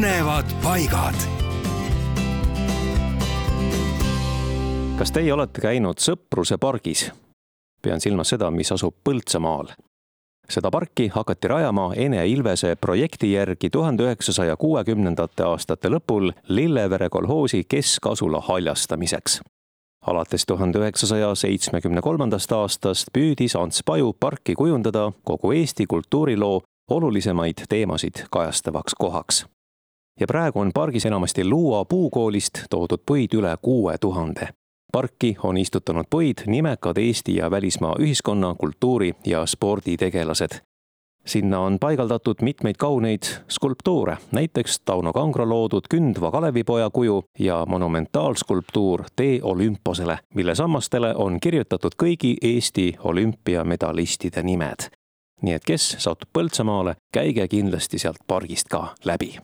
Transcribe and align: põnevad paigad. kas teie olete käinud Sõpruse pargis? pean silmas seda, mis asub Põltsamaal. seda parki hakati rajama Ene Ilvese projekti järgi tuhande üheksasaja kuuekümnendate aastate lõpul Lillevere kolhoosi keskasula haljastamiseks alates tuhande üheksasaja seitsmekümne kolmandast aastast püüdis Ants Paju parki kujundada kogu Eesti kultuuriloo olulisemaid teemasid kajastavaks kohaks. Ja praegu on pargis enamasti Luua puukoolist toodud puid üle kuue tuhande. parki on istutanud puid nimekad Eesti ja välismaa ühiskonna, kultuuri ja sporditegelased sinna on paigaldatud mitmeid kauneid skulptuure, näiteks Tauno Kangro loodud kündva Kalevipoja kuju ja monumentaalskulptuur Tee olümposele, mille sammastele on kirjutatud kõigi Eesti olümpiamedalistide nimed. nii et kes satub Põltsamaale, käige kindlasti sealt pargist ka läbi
põnevad 0.00 0.48
paigad. 0.62 1.14
kas 4.96 5.12
teie 5.12 5.32
olete 5.32 5.60
käinud 5.60 6.00
Sõpruse 6.00 6.56
pargis? 6.56 7.10
pean 7.84 8.00
silmas 8.00 8.32
seda, 8.32 8.48
mis 8.50 8.72
asub 8.72 8.94
Põltsamaal. 9.04 9.68
seda 10.48 10.70
parki 10.70 11.10
hakati 11.12 11.48
rajama 11.52 11.90
Ene 11.96 12.24
Ilvese 12.28 12.76
projekti 12.80 13.32
järgi 13.32 13.70
tuhande 13.70 14.08
üheksasaja 14.08 14.56
kuuekümnendate 14.56 15.44
aastate 15.44 15.92
lõpul 15.92 16.32
Lillevere 16.48 17.08
kolhoosi 17.08 17.64
keskasula 17.68 18.40
haljastamiseks 18.40 19.40
alates 20.06 20.46
tuhande 20.46 20.78
üheksasaja 20.78 21.34
seitsmekümne 21.34 22.00
kolmandast 22.00 22.52
aastast 22.52 23.12
püüdis 23.12 23.56
Ants 23.56 23.84
Paju 23.84 24.16
parki 24.20 24.54
kujundada 24.54 25.12
kogu 25.24 25.52
Eesti 25.52 25.86
kultuuriloo 25.86 26.62
olulisemaid 26.90 27.66
teemasid 27.68 28.24
kajastavaks 28.30 28.94
kohaks. 28.94 29.46
Ja 30.20 30.26
praegu 30.26 30.60
on 30.60 30.70
pargis 30.74 31.06
enamasti 31.06 31.44
Luua 31.44 31.84
puukoolist 31.84 32.64
toodud 32.70 33.02
puid 33.06 33.34
üle 33.34 33.56
kuue 33.62 33.98
tuhande. 33.98 34.48
parki 34.92 35.36
on 35.42 35.56
istutanud 35.56 36.04
puid 36.10 36.38
nimekad 36.46 36.96
Eesti 36.96 37.36
ja 37.36 37.50
välismaa 37.50 37.94
ühiskonna, 37.98 38.54
kultuuri 38.54 39.14
ja 39.26 39.46
sporditegelased 39.46 40.60
sinna 41.26 41.60
on 41.60 41.78
paigaldatud 41.78 42.34
mitmeid 42.42 42.74
kauneid 42.78 43.22
skulptuure, 43.48 44.16
näiteks 44.32 44.80
Tauno 44.84 45.12
Kangro 45.12 45.48
loodud 45.48 45.88
kündva 45.90 46.30
Kalevipoja 46.30 46.90
kuju 46.90 47.24
ja 47.38 47.66
monumentaalskulptuur 47.68 49.04
Tee 49.16 49.40
olümposele, 49.42 50.18
mille 50.34 50.54
sammastele 50.54 51.14
on 51.14 51.40
kirjutatud 51.40 51.92
kõigi 52.02 52.36
Eesti 52.42 52.96
olümpiamedalistide 53.04 54.42
nimed. 54.42 54.90
nii 55.42 55.54
et 55.56 55.64
kes 55.64 55.96
satub 55.98 56.28
Põltsamaale, 56.38 56.94
käige 57.12 57.48
kindlasti 57.48 57.98
sealt 57.98 58.20
pargist 58.26 58.68
ka 58.68 58.94
läbi 59.04 59.38